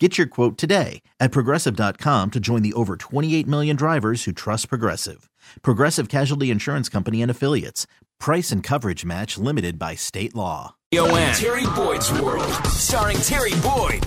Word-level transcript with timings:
Get 0.00 0.18
your 0.18 0.26
quote 0.26 0.58
today 0.58 1.02
at 1.20 1.30
progressive.com 1.30 2.32
to 2.32 2.40
join 2.40 2.62
the 2.62 2.72
over 2.72 2.96
28 2.96 3.46
million 3.46 3.76
drivers 3.76 4.24
who 4.24 4.32
trust 4.32 4.68
Progressive. 4.68 5.30
Progressive 5.62 6.08
Casualty 6.08 6.50
Insurance 6.50 6.88
Company 6.88 7.22
and 7.22 7.30
Affiliates. 7.30 7.86
Price 8.18 8.50
and 8.50 8.60
coverage 8.60 9.04
match 9.04 9.38
limited 9.38 9.78
by 9.78 9.94
state 9.94 10.34
law. 10.34 10.74
Terry 10.92 11.64
Boyd's 11.76 12.12
World, 12.12 12.50
starring 12.66 13.18
Terry 13.18 13.52
Boyd 13.62 14.04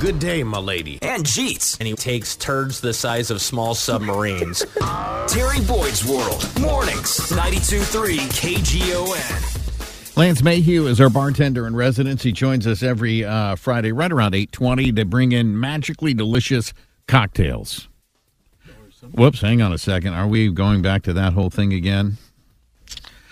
Good 0.00 0.18
day, 0.18 0.42
my 0.42 0.58
lady. 0.58 0.98
and 1.00 1.24
Jeets. 1.24 1.78
And 1.80 1.88
he 1.88 1.94
takes 1.94 2.36
turds 2.36 2.80
the 2.82 2.92
size 2.92 3.30
of 3.30 3.40
small 3.40 3.74
submarines. 3.74 4.62
Terry 5.26 5.60
Boyd's 5.66 6.04
World, 6.04 6.46
mornings, 6.60 7.18
92.3 7.30 8.18
KGON. 8.18 9.55
Lance 10.16 10.42
Mayhew 10.42 10.86
is 10.86 10.98
our 10.98 11.10
bartender 11.10 11.66
in 11.66 11.76
residence. 11.76 12.22
He 12.22 12.32
joins 12.32 12.66
us 12.66 12.82
every 12.82 13.22
uh, 13.22 13.54
Friday 13.54 13.92
right 13.92 14.10
around 14.10 14.34
820 14.34 14.92
to 14.92 15.04
bring 15.04 15.32
in 15.32 15.60
magically 15.60 16.14
delicious 16.14 16.72
cocktails. 17.06 17.88
Whoops, 19.12 19.42
hang 19.42 19.60
on 19.60 19.74
a 19.74 19.78
second. 19.78 20.14
Are 20.14 20.26
we 20.26 20.50
going 20.50 20.80
back 20.80 21.02
to 21.02 21.12
that 21.12 21.34
whole 21.34 21.50
thing 21.50 21.74
again? 21.74 22.16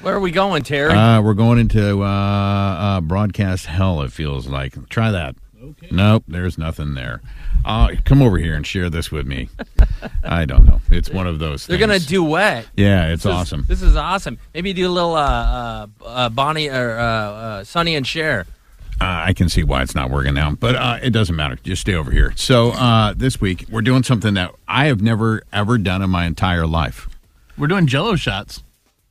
Where 0.03 0.15
are 0.15 0.21
we 0.21 0.31
going, 0.31 0.63
Terry? 0.63 0.93
Uh, 0.93 1.23
we're 1.23 1.33
going 1.33 1.59
into 1.59 2.03
uh, 2.03 2.07
uh, 2.07 3.01
broadcast 3.01 3.65
hell, 3.65 4.03
it 4.03 4.13
feels 4.13 4.47
like. 4.47 4.91
Try 4.91 5.11
that. 5.11 5.37
Okay. 5.63 5.89
Nope, 5.91 6.25
there's 6.29 6.59
nothing 6.59 6.93
there. 6.93 7.23
Uh, 7.65 7.93
come 8.05 8.21
over 8.21 8.37
here 8.37 8.55
and 8.55 8.67
share 8.67 8.91
this 8.91 9.11
with 9.11 9.27
me. 9.27 9.49
I 10.23 10.45
don't 10.45 10.65
know. 10.67 10.81
It's 10.91 11.11
one 11.11 11.27
of 11.27 11.39
those 11.39 11.67
They're 11.67 11.79
things. 11.79 11.87
gonna 12.07 12.27
duet. 12.27 12.67
Yeah, 12.77 13.07
it's 13.09 13.23
This 13.25 13.31
is- 13.31 13.37
awesome. 13.37 13.65
This 13.69 13.83
is 13.83 13.97
awesome. 13.97 14.39
Maybe 14.55 14.73
do 14.73 14.89
a 14.89 14.91
little 14.91 15.15
uh, 15.15 15.21
uh, 15.21 15.87
uh, 16.05 16.29
Bonnie 16.31 16.69
or 16.69 16.99
uh, 16.99 17.03
uh, 17.05 17.65
Sonny 17.65 17.95
and 17.95 18.07
Cher. 18.07 18.47
Uh, 19.01 19.25
I 19.27 19.33
can 19.33 19.49
see 19.49 19.65
why 19.65 19.83
it's 19.83 19.95
not 19.95 20.11
working 20.11 20.35
now, 20.35 20.53
but 20.53 20.77
uh, 20.77 20.99
it 21.03 21.11
doesn't 21.11 21.35
matter. 21.35 21.57
Just 21.57 21.83
stay 21.83 21.95
over 21.95 22.11
here. 22.13 22.33
So 22.37 22.71
uh, 22.71 23.13
this 23.17 23.41
week 23.41 23.67
we're 23.71 23.83
doing 23.83 24.03
something 24.05 24.35
that 24.35 24.53
I 24.69 24.87
have 24.87 25.03
never 25.03 25.43
ever 25.53 25.79
done 25.79 26.01
in 26.03 26.11
my 26.11 26.27
entire 26.27 26.67
life. 26.67 27.09
We're 27.59 27.67
doing 27.67 27.87
Jello 27.87 28.17
shots. 28.17 28.63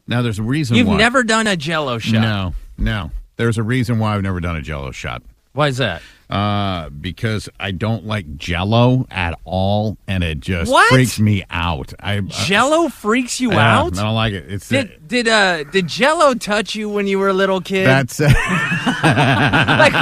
Now 0.08 0.22
there's 0.22 0.40
a 0.40 0.44
reason. 0.44 0.76
Why 0.76 0.80
You've 0.80 0.88
why. 0.88 0.98
never 0.98 1.24
done 1.24 1.48
a 1.48 1.56
Jello 1.58 1.98
shot. 2.00 2.22
No, 2.22 2.54
no. 2.78 3.12
There's 3.36 3.58
a 3.58 3.64
reason 3.64 4.00
why 4.00 4.16
I've 4.16 4.22
never 4.22 4.40
done 4.40 4.56
a 4.56 4.62
Jello 4.62 4.92
shot. 4.92 5.22
Why 5.54 5.68
is 5.68 5.78
that? 5.78 6.02
Uh, 6.34 6.90
because 6.90 7.48
I 7.60 7.70
don't 7.70 8.08
like 8.08 8.38
Jello 8.38 9.06
at 9.12 9.38
all, 9.46 9.98
and 10.08 10.24
it 10.24 10.40
just 10.40 10.72
What? 10.72 10.90
freaks 10.92 11.20
me 11.20 11.44
out. 11.52 11.94
I 12.00 12.18
uh, 12.18 12.22
Jello 12.22 12.90
freaks 12.90 13.40
you 13.40 13.52
yeah, 13.52 13.82
out. 13.82 13.98
I 14.00 14.02
don't 14.04 14.16
like 14.16 14.34
it. 14.34 14.52
It's 14.52 14.68
Did 14.68 15.08
did 15.08 15.28
uh 15.28 15.64
did 15.66 15.86
Jello 15.88 16.34
touch 16.34 16.74
you 16.74 16.90
when 16.90 17.06
you 17.06 17.20
were 17.20 17.28
a 17.30 17.34
little 17.34 17.62
kid? 17.62 17.86
that's 17.86 18.20
like, 19.04 19.94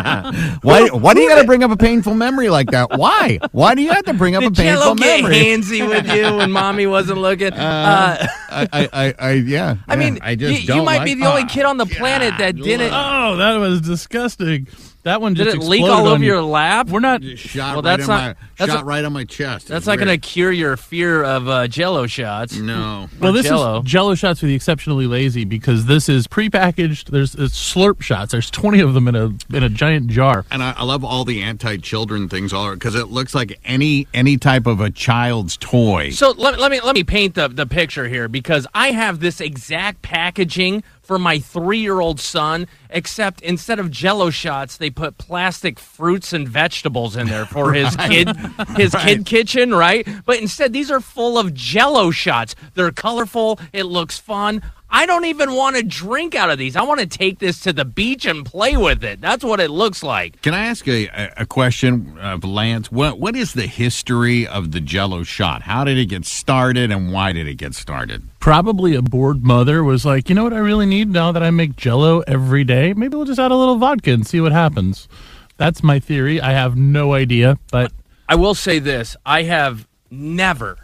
why. 0.64 0.88
Why 0.94 1.14
do 1.14 1.20
you 1.22 1.28
got 1.30 1.42
to 1.42 1.46
bring 1.46 1.64
up 1.64 1.72
a 1.72 1.76
painful 1.78 2.14
memory 2.14 2.50
like 2.50 2.72
that? 2.72 2.98
Why? 2.98 3.40
Why 3.52 3.76
do 3.76 3.82
you 3.82 3.92
have 3.92 4.06
to 4.06 4.14
bring 4.14 4.36
up 4.36 4.44
a 4.44 4.46
did 4.46 4.56
Jello 4.56 4.96
painful 4.96 4.96
get 4.96 5.22
memory? 5.24 5.36
handsy 5.36 5.88
with 5.88 6.08
you 6.16 6.38
when 6.38 6.52
mommy 6.52 6.88
wasn't 6.88 7.20
looking? 7.20 7.52
Uh, 7.54 8.26
I, 8.50 8.68
I, 8.72 8.90
I, 8.94 9.14
I, 9.20 9.32
yeah. 9.34 9.76
I 9.88 9.96
mean, 9.98 10.16
yeah, 10.18 10.26
I 10.26 10.36
just 10.36 10.54
you, 10.54 10.60
you 10.62 10.68
don't 10.68 10.86
might 10.86 11.00
like- 11.00 11.06
be 11.06 11.14
the 11.16 11.26
only 11.26 11.44
Ah, 11.44 11.48
kid 11.48 11.66
on 11.66 11.78
the 11.78 11.86
planet 11.86 12.34
that 12.38 12.56
didn't. 12.56 12.92
Oh, 12.94 13.36
that 13.38 13.58
was 13.58 13.82
disgusting. 13.82 14.68
That 15.04 15.20
one 15.22 15.34
Did 15.34 15.48
it 15.48 15.58
leak 15.58 15.84
all 15.84 16.08
over 16.08 16.24
your 16.24 16.44
lap? 16.44 16.88
We're 16.90 17.00
not. 17.00 17.24
Shot 17.24 17.74
Well, 17.74 17.76
right 17.82 17.98
that's 17.98 18.08
not- 18.08 18.38
my 18.38 18.48
that's 18.58 18.72
shot 18.72 18.82
a- 18.84 18.86
right 18.86 19.04
on 19.04 19.14
my 19.14 19.24
chest. 19.24 19.68
That's 19.70 19.80
It's 19.80 19.88
not 19.88 19.96
going 19.98 20.08
to 20.10 20.18
cure 20.20 20.52
your 20.52 20.78
fear 20.78 21.24
of 21.24 21.48
uh, 21.48 21.68
Jello 21.68 22.06
shots. 22.08 22.56
No. 22.58 23.10
Well, 23.20 23.34
this 23.34 23.46
Jell-O. 23.48 23.80
is 23.80 23.86
Jello 23.86 24.14
shots 24.16 24.40
for 24.40 24.46
the 24.48 24.54
exceptionally 24.56 25.06
lazy 25.08 25.44
because 25.46 25.86
this 25.86 26.08
is 26.10 26.28
prepackaged. 26.28 27.06
There's 27.10 27.34
it's 27.36 27.74
slurp 27.74 28.02
shots. 28.02 28.32
There's 28.32 28.50
20 28.52 28.80
of 28.80 28.94
them 28.94 29.08
in 29.08 29.16
a 29.16 29.26
in 29.56 29.64
a 29.64 29.70
giant 29.70 30.08
jar. 30.08 30.46
And 30.52 30.62
I, 30.64 30.74
I 30.78 30.84
love 30.84 31.04
all 31.04 31.24
the 31.26 31.42
anti-children 31.42 32.30
things 32.30 32.54
all 32.54 32.72
because 32.74 32.96
it 32.96 33.08
looks 33.10 33.34
like 33.36 33.60
any 33.66 34.08
any 34.14 34.38
type 34.38 34.66
of 34.68 34.82
a 34.82 34.90
child's 34.92 35.58
toy. 35.58 36.12
So 36.12 36.32
let, 36.32 36.60
let 36.60 36.72
me 36.72 36.80
let 36.82 36.96
me 36.96 37.04
paint 37.04 37.36
the, 37.36 37.48
the 37.48 37.66
picture 37.66 38.08
here 38.08 38.28
because 38.28 38.66
I 38.74 38.92
have 38.92 39.20
this 39.20 39.42
exact 39.42 40.02
packaging 40.02 40.84
for 41.12 41.20
my 41.20 41.40
three 41.40 41.80
year 41.80 42.00
old 42.00 42.22
son, 42.22 42.68
except 42.90 43.42
instead 43.42 43.80
of 43.80 43.92
Jello 43.92 44.30
shots, 44.30 44.78
they 44.78 44.90
put 44.90 45.18
plastic 45.18 45.78
fruits 45.78 46.32
and 46.32 46.48
vegetables 46.48 47.18
in 47.18 47.28
there 47.28 47.46
for 47.46 47.74
his 47.74 47.94
kid 47.98 48.30
his 48.78 48.96
kid 48.96 49.26
kitchen, 49.26 49.74
right? 49.74 50.08
But 50.26 50.40
instead, 50.40 50.72
these 50.72 50.90
are 50.90 51.02
full 51.02 51.38
of 51.38 51.54
Jello 51.54 52.12
shots. 52.12 52.56
They're 52.76 52.94
colorful. 52.94 53.60
It 53.74 53.88
looks 53.88 54.20
fun. 54.20 54.62
I 54.94 55.06
don't 55.06 55.24
even 55.26 55.54
want 55.54 55.78
to 55.78 55.84
drink 55.84 56.36
out 56.36 56.50
of 56.50 56.58
these. 56.58 56.76
I 56.76 56.82
want 56.82 57.00
to 57.00 57.06
take 57.06 57.40
this 57.40 57.62
to 57.62 57.72
the 57.72 57.86
beach 57.86 58.26
and 58.26 58.46
play 58.46 58.76
with 58.76 59.06
it. 59.06 59.22
That's 59.22 59.42
what 59.44 59.62
it 59.62 59.72
looks 59.72 60.04
like. 60.04 60.42
Can 60.42 60.54
I 60.54 60.66
ask 60.66 60.86
a, 60.88 61.08
a- 61.08 61.34
a 61.38 61.46
question 61.46 62.18
of 62.20 62.44
Lance? 62.44 62.92
What 62.92 63.18
what 63.18 63.36
is 63.38 63.54
the 63.54 63.68
history 63.68 64.46
of 64.46 64.72
the 64.74 64.82
Jello 64.82 65.24
shot? 65.24 65.62
How 65.62 65.86
did 65.86 65.98
it 65.98 66.08
get 66.08 66.26
started, 66.26 66.92
and 66.92 67.14
why 67.14 67.32
did 67.32 67.48
it 67.48 67.56
get 67.56 67.74
started? 67.74 68.24
Probably 68.42 68.96
a 68.96 69.02
bored 69.02 69.46
mother 69.46 69.84
was 69.84 70.04
like, 70.04 70.28
you 70.28 70.36
know 70.36 70.44
what 70.44 70.54
I 70.54 70.58
really 70.58 70.86
need 70.88 71.10
now 71.10 71.32
that 71.32 71.44
I 71.44 71.52
make 71.52 71.78
Jello 71.78 72.20
every 72.28 72.64
day. 72.66 72.92
Maybe 72.94 73.16
we'll 73.16 73.26
just 73.26 73.40
add 73.40 73.52
a 73.52 73.56
little 73.56 73.78
vodka 73.78 74.12
and 74.12 74.28
see 74.28 74.42
what 74.42 74.52
happens. 74.52 75.08
That's 75.56 75.84
my 75.84 76.00
theory. 76.00 76.42
I 76.42 76.52
have 76.52 76.76
no 76.76 77.14
idea, 77.14 77.58
but 77.72 77.94
I 78.28 78.36
will 78.36 78.56
say 78.56 78.80
this 78.80 79.16
I 79.26 79.44
have 79.44 79.88
never, 80.10 80.80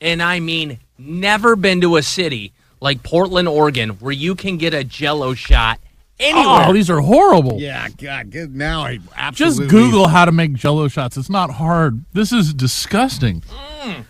and 0.00 0.20
I 0.22 0.40
mean 0.40 0.80
never, 0.98 1.54
been 1.56 1.80
to 1.82 1.96
a 1.96 2.02
city 2.02 2.52
like 2.84 3.02
Portland, 3.02 3.48
Oregon, 3.48 3.90
where 3.98 4.12
you 4.12 4.34
can 4.34 4.58
get 4.58 4.74
a 4.74 4.84
jello 4.84 5.32
shot 5.32 5.80
anywhere. 6.20 6.66
oh, 6.68 6.72
these 6.74 6.90
are 6.90 7.00
horrible. 7.00 7.58
Yeah, 7.58 7.88
God, 7.88 8.30
good- 8.30 8.54
now 8.54 8.82
I 8.82 8.98
absolutely 9.16 9.64
Just 9.64 9.70
Google 9.70 10.06
how 10.08 10.26
to 10.26 10.32
make 10.32 10.52
Jello 10.52 10.86
shots. 10.88 11.16
It's 11.16 11.30
not 11.30 11.50
hard. 11.50 12.04
This 12.12 12.30
is 12.30 12.52
disgusting. 12.52 13.40
Mm. 13.40 14.04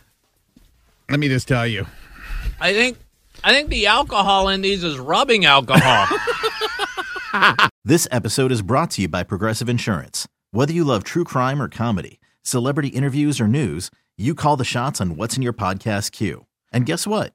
Let 1.09 1.21
me 1.21 1.29
just 1.29 1.47
tell 1.47 1.67
you, 1.67 1.87
I 2.61 2.73
think. 2.73 2.99
I 3.47 3.53
think 3.53 3.69
the 3.69 3.87
alcohol 3.87 4.49
in 4.49 4.63
these 4.63 4.83
is 4.83 4.99
rubbing 4.99 5.45
alcohol. 5.45 6.07
This 7.87 8.09
episode 8.11 8.51
is 8.51 8.63
brought 8.63 8.93
to 8.93 9.03
you 9.03 9.09
by 9.09 9.23
Progressive 9.25 9.69
Insurance. 9.69 10.27
Whether 10.53 10.73
you 10.73 10.83
love 10.85 11.05
true 11.05 11.25
crime 11.25 11.61
or 11.61 11.69
comedy, 11.69 12.19
celebrity 12.43 12.89
interviews 12.89 13.39
or 13.39 13.47
news, 13.47 13.91
you 14.17 14.35
call 14.35 14.57
the 14.57 14.65
shots 14.65 15.03
on 15.03 15.17
what's 15.17 15.37
in 15.37 15.43
your 15.43 15.53
podcast 15.53 16.13
queue. 16.13 16.47
And 16.73 16.87
guess 16.87 17.07
what? 17.07 17.35